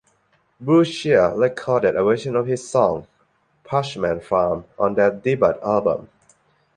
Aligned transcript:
Blue 0.59 0.83
Cheer 0.83 1.31
recorded 1.35 1.95
a 1.95 2.03
version 2.03 2.35
of 2.35 2.47
his 2.47 2.67
song 2.67 3.05
"Parchman 3.63 4.23
Farm" 4.23 4.65
on 4.79 4.95
their 4.95 5.11
debut 5.11 5.53
album. 5.63 6.09